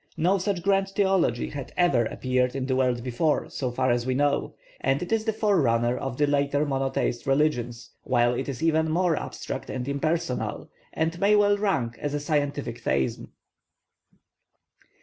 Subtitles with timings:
[0.17, 4.15] No such grand theology had ever appeared in the world before, so far as we
[4.15, 8.89] know; and it is the forerunner of the later monotheist religions, while it is even
[8.89, 13.31] more abstract and impersonal, and may well rank as a scientific theism.